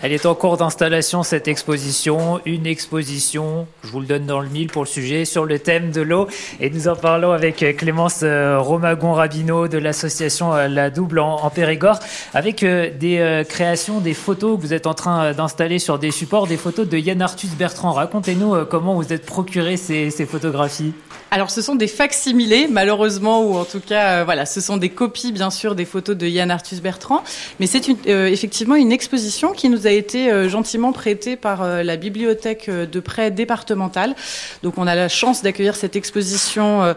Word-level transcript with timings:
Elle 0.00 0.12
est 0.12 0.26
en 0.26 0.36
cours 0.36 0.56
d'installation, 0.56 1.24
cette 1.24 1.48
exposition. 1.48 2.40
Une 2.46 2.66
exposition, 2.66 3.66
je 3.82 3.88
vous 3.88 3.98
le 3.98 4.06
donne 4.06 4.26
dans 4.26 4.38
le 4.38 4.48
mille 4.48 4.68
pour 4.68 4.84
le 4.84 4.88
sujet, 4.88 5.24
sur 5.24 5.44
le 5.44 5.58
thème 5.58 5.90
de 5.90 6.00
l'eau. 6.00 6.28
Et 6.60 6.70
nous 6.70 6.86
en 6.86 6.94
parlons 6.94 7.32
avec 7.32 7.76
Clémence 7.76 8.20
euh, 8.22 8.60
Romagon-Rabineau 8.60 9.66
de 9.66 9.76
l'association 9.76 10.54
euh, 10.54 10.68
La 10.68 10.90
Double 10.90 11.18
en, 11.18 11.50
Périgord, 11.50 11.98
avec 12.32 12.62
euh, 12.62 12.90
des 12.96 13.42
créations, 13.48 13.98
des 13.98 14.14
photos 14.14 14.56
que 14.56 14.62
vous 14.62 14.72
êtes 14.72 14.86
en 14.86 14.94
train 14.94 15.32
d'installer 15.32 15.80
sur 15.80 15.98
des 15.98 16.12
supports, 16.12 16.46
des 16.46 16.56
photos 16.56 16.88
de 16.88 16.96
Yann 16.96 17.20
Arthus 17.20 17.48
Bertrand. 17.58 17.90
Racontez-nous 17.90 18.66
comment 18.66 18.94
vous 18.94 19.12
êtes 19.12 19.26
procuré 19.26 19.76
ces, 19.76 20.10
ces 20.10 20.26
photographies. 20.26 20.92
Alors, 21.30 21.50
ce 21.50 21.60
sont 21.60 21.74
des 21.74 21.88
facsimilés, 21.88 22.68
malheureusement, 22.70 23.42
ou 23.42 23.56
en 23.56 23.64
tout 23.64 23.80
cas, 23.80 24.24
voilà, 24.24 24.46
ce 24.46 24.62
sont 24.62 24.78
des 24.78 24.88
copies, 24.88 25.32
bien 25.32 25.50
sûr, 25.50 25.74
des 25.74 25.84
photos 25.84 26.16
de 26.16 26.26
Yann 26.26 26.50
Arthus 26.50 26.80
Bertrand. 26.80 27.22
Mais 27.60 27.66
c'est 27.66 27.88
effectivement 28.06 28.76
une 28.76 28.92
exposition 28.92 29.52
qui 29.52 29.68
nous 29.68 29.86
a 29.86 29.90
été 29.90 30.30
euh, 30.30 30.48
gentiment 30.48 30.92
prêté 30.92 31.36
par 31.36 31.62
euh, 31.62 31.82
la 31.82 31.96
bibliothèque 31.96 32.68
euh, 32.68 32.86
de 32.86 33.00
prêt 33.00 33.30
départementale. 33.30 34.14
Donc 34.62 34.78
on 34.78 34.86
a 34.86 34.94
la 34.94 35.08
chance 35.08 35.42
d'accueillir 35.42 35.76
cette 35.76 35.96
exposition 35.96 36.94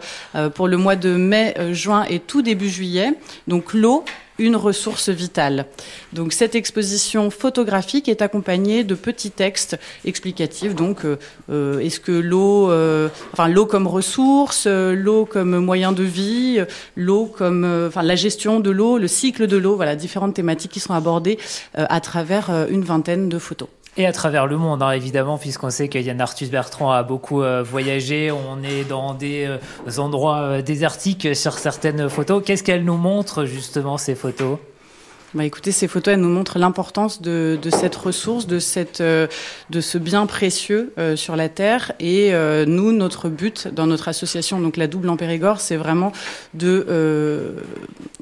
pour 0.54 0.68
le 0.68 0.76
mois 0.76 0.96
de 0.96 1.10
mai, 1.10 1.54
juin 1.72 2.04
et 2.08 2.18
tout 2.18 2.42
début 2.42 2.68
juillet. 2.68 3.14
Donc 3.46 3.74
l'eau, 3.74 4.04
une 4.38 4.56
ressource 4.56 5.08
vitale. 5.08 5.66
Donc 6.12 6.32
cette 6.32 6.54
exposition 6.54 7.30
photographique 7.30 8.08
est 8.08 8.22
accompagnée 8.22 8.84
de 8.84 8.94
petits 8.94 9.30
textes 9.30 9.78
explicatifs. 10.04 10.74
Donc 10.74 11.00
est-ce 11.50 12.00
que 12.00 12.12
l'eau, 12.12 12.66
enfin 13.32 13.48
l'eau 13.48 13.66
comme 13.66 13.86
ressource, 13.86 14.66
l'eau 14.66 15.24
comme 15.26 15.58
moyen 15.58 15.92
de 15.92 16.02
vie, 16.02 16.60
l'eau 16.96 17.26
comme, 17.26 17.64
enfin 17.88 18.02
la 18.02 18.16
gestion 18.16 18.60
de 18.60 18.70
l'eau, 18.70 18.98
le 18.98 19.08
cycle 19.08 19.46
de 19.46 19.56
l'eau, 19.56 19.76
voilà 19.76 19.96
différentes 19.96 20.34
thématiques 20.34 20.72
qui 20.72 20.80
sont 20.80 20.94
abordées 20.94 21.38
à 21.74 22.00
travers 22.00 22.66
une 22.70 22.82
vingtaine 22.82 23.28
de 23.28 23.38
photos. 23.38 23.68
Et 23.98 24.06
à 24.06 24.12
travers 24.12 24.46
le 24.46 24.56
monde, 24.56 24.82
hein, 24.82 24.92
évidemment, 24.92 25.36
puisqu'on 25.36 25.68
sait 25.68 25.88
que 25.88 25.98
Yann 25.98 26.18
Arthus 26.18 26.46
Bertrand 26.46 26.92
a 26.92 27.02
beaucoup 27.02 27.42
euh, 27.42 27.62
voyagé. 27.62 28.30
On 28.30 28.62
est 28.62 28.84
dans 28.84 29.12
des 29.12 29.44
euh, 29.46 30.00
endroits 30.00 30.40
euh, 30.40 30.62
désertiques 30.62 31.36
sur 31.36 31.58
certaines 31.58 32.08
photos. 32.08 32.42
Qu'est-ce 32.42 32.62
qu'elles 32.62 32.86
nous 32.86 32.96
montrent, 32.96 33.44
justement, 33.44 33.98
ces 33.98 34.14
photos? 34.14 34.56
Bah 35.34 35.44
écoutez, 35.44 35.72
ces 35.72 35.88
photos, 35.88 36.14
elles 36.14 36.20
nous 36.20 36.30
montrent 36.30 36.58
l'importance 36.58 37.20
de, 37.20 37.58
de, 37.60 37.70
cette 37.70 37.96
ressource, 37.96 38.46
de, 38.46 38.58
cette, 38.58 39.02
de 39.02 39.80
ce 39.80 39.96
bien 39.96 40.26
précieux 40.26 40.92
sur 41.16 41.36
la 41.36 41.48
Terre. 41.48 41.92
Et 42.00 42.34
nous, 42.66 42.92
notre 42.92 43.30
but 43.30 43.66
dans 43.68 43.86
notre 43.86 44.08
association, 44.08 44.60
donc 44.60 44.76
la 44.76 44.88
Double 44.88 45.08
en 45.08 45.16
Périgord, 45.16 45.62
c'est 45.62 45.78
vraiment 45.78 46.12
de 46.52 47.56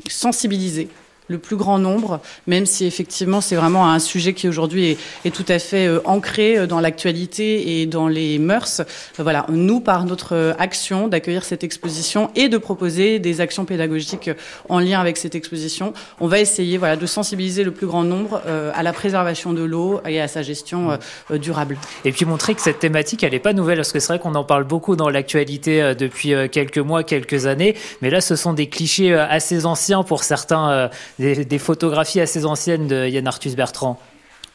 sensibiliser 0.08 0.88
le 1.30 1.38
plus 1.38 1.56
grand 1.56 1.78
nombre, 1.78 2.20
même 2.48 2.66
si 2.66 2.84
effectivement 2.84 3.40
c'est 3.40 3.54
vraiment 3.54 3.90
un 3.90 4.00
sujet 4.00 4.34
qui 4.34 4.48
aujourd'hui 4.48 4.98
est, 5.24 5.30
tout 5.30 5.44
à 5.48 5.60
fait 5.60 5.86
euh, 5.86 6.00
ancré 6.04 6.58
euh, 6.58 6.66
dans 6.66 6.80
l'actualité 6.80 7.80
et 7.80 7.86
dans 7.86 8.08
les 8.08 8.40
mœurs. 8.40 8.80
Euh, 8.80 9.22
voilà, 9.22 9.46
nous, 9.48 9.80
par 9.80 10.04
notre 10.04 10.56
action 10.58 11.06
d'accueillir 11.06 11.44
cette 11.44 11.62
exposition 11.62 12.30
et 12.34 12.48
de 12.48 12.58
proposer 12.58 13.20
des 13.20 13.40
actions 13.40 13.64
pédagogiques 13.64 14.30
en 14.68 14.80
lien 14.80 15.00
avec 15.00 15.16
cette 15.16 15.36
exposition, 15.36 15.92
on 16.18 16.26
va 16.26 16.40
essayer 16.40 16.78
voilà, 16.78 16.96
de 16.96 17.06
sensibiliser 17.06 17.62
le 17.62 17.70
plus 17.70 17.86
grand 17.86 18.02
nombre 18.02 18.42
à 18.74 18.82
la 18.82 18.92
préservation 18.92 19.52
de 19.52 19.62
l'eau 19.62 20.00
et 20.06 20.20
à 20.20 20.26
sa 20.26 20.42
gestion 20.42 20.98
durable. 21.30 21.76
Et 22.04 22.10
puis 22.10 22.24
montrer 22.24 22.54
que 22.54 22.60
cette 22.60 22.78
thématique, 22.80 23.22
elle 23.22 23.32
n'est 23.32 23.38
pas 23.38 23.52
nouvelle, 23.52 23.76
parce 23.76 23.92
que 23.92 24.00
c'est 24.00 24.14
vrai 24.14 24.18
qu'on 24.18 24.34
en 24.34 24.44
parle 24.44 24.64
beaucoup 24.64 24.96
dans 24.96 25.08
l'actualité 25.08 25.94
depuis 25.96 26.34
quelques 26.50 26.78
mois, 26.78 27.04
quelques 27.04 27.46
années, 27.46 27.76
mais 28.00 28.10
là, 28.10 28.20
ce 28.20 28.34
sont 28.34 28.52
des 28.52 28.68
clichés 28.68 29.14
assez 29.14 29.66
anciens 29.66 30.02
pour 30.02 30.24
certains 30.24 30.90
des, 31.20 31.58
photographies 31.58 32.20
assez 32.20 32.44
anciennes 32.44 32.86
de 32.86 33.06
Yann 33.06 33.26
Arthus 33.26 33.54
Bertrand. 33.54 33.98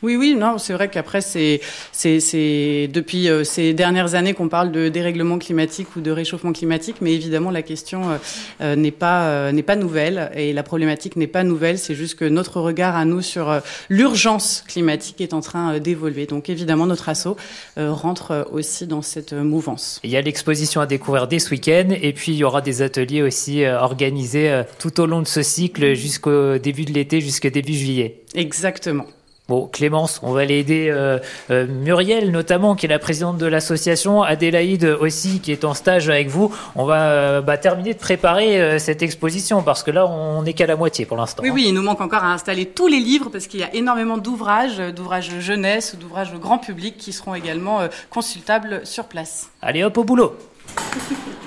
Oui, 0.05 0.17
oui, 0.17 0.35
non, 0.35 0.59
c'est 0.59 0.73
vrai 0.73 0.87
qu'après, 0.87 1.21
c'est, 1.21 1.61
c'est, 1.91 2.87
depuis 2.93 3.27
euh, 3.27 3.43
ces 3.43 3.73
dernières 3.73 4.13
années 4.13 4.35
qu'on 4.35 4.49
parle 4.49 4.71
de 4.71 4.87
dérèglement 4.87 5.39
climatique 5.39 5.95
ou 5.95 6.01
de 6.01 6.11
réchauffement 6.11 6.53
climatique, 6.53 6.97
mais 7.01 7.11
évidemment, 7.15 7.49
la 7.49 7.63
question 7.63 8.11
euh, 8.11 8.17
euh, 8.61 8.75
n'est 8.75 8.91
pas, 8.91 9.51
n'est 9.51 9.63
pas 9.63 9.75
nouvelle 9.75 10.29
et 10.35 10.53
la 10.53 10.61
problématique 10.61 11.15
n'est 11.15 11.25
pas 11.25 11.43
nouvelle. 11.43 11.79
C'est 11.79 11.95
juste 11.95 12.19
que 12.19 12.25
notre 12.25 12.61
regard 12.61 12.95
à 12.95 13.03
nous 13.03 13.23
sur 13.23 13.59
l'urgence 13.89 14.63
climatique 14.67 15.21
est 15.21 15.33
en 15.33 15.41
train 15.41 15.79
d'évoluer. 15.79 16.27
Donc, 16.27 16.49
évidemment, 16.49 16.85
notre 16.85 17.09
assaut 17.09 17.35
rentre 17.75 18.47
aussi 18.51 18.85
dans 18.85 19.01
cette 19.01 19.33
mouvance. 19.33 19.99
Il 20.03 20.11
y 20.11 20.17
a 20.17 20.21
l'exposition 20.21 20.81
à 20.81 20.85
découvrir 20.85 21.27
dès 21.27 21.39
ce 21.39 21.49
week-end 21.49 21.87
et 21.99 22.13
puis 22.13 22.33
il 22.33 22.37
y 22.37 22.43
aura 22.43 22.61
des 22.61 22.83
ateliers 22.83 23.23
aussi 23.23 23.65
organisés 23.65 24.61
tout 24.77 24.99
au 24.99 25.07
long 25.07 25.23
de 25.23 25.27
ce 25.27 25.41
cycle 25.41 25.95
jusqu'au 25.95 26.59
début 26.59 26.85
de 26.85 26.93
l'été, 26.93 27.21
jusqu'au 27.21 27.49
début 27.49 27.73
juillet. 27.73 28.21
Exactement. 28.35 29.07
Bon, 29.47 29.69
Clémence, 29.71 30.21
on 30.23 30.31
va 30.31 30.43
l'aider. 30.43 30.87
Euh, 30.89 31.19
euh, 31.51 31.67
Muriel, 31.67 32.31
notamment, 32.31 32.73
qui 32.73 32.87
est 32.87 32.89
la 32.89 32.97
présidente 32.97 33.37
de 33.37 33.45
l'association. 33.45 34.23
Adélaïde 34.23 34.85
aussi, 34.99 35.39
qui 35.39 35.51
est 35.51 35.63
en 35.65 35.75
stage 35.75 36.09
avec 36.09 36.29
vous. 36.29 36.51
On 36.75 36.85
va 36.85 37.01
euh, 37.11 37.41
bah, 37.41 37.59
terminer 37.59 37.93
de 37.93 37.99
préparer 37.99 38.79
cette 38.79 39.03
exposition 39.03 39.61
parce 39.61 39.83
que 39.83 39.91
là, 39.91 40.07
on 40.07 40.41
n'est 40.41 40.53
qu'à 40.53 40.65
la 40.65 40.75
moitié 40.75 41.05
pour 41.05 41.17
l'instant. 41.17 41.43
Oui, 41.43 41.51
oui, 41.51 41.65
il 41.67 41.75
nous 41.75 41.83
manque 41.83 42.01
encore 42.01 42.23
à 42.23 42.33
installer 42.33 42.65
tous 42.65 42.87
les 42.87 42.99
livres 42.99 43.29
parce 43.29 43.45
qu'il 43.45 43.59
y 43.59 43.63
a 43.63 43.73
énormément 43.75 44.17
d'ouvrages, 44.17 44.79
d'ouvrages 44.79 45.39
jeunesse, 45.39 45.95
d'ouvrages 45.95 46.33
grand 46.33 46.57
public 46.57 46.97
qui 46.97 47.13
seront 47.13 47.35
également 47.35 47.81
consultables 48.09 48.81
sur 48.83 49.05
place. 49.05 49.51
Allez, 49.61 49.83
hop 49.83 49.97
au 49.99 50.03
boulot 50.03 50.35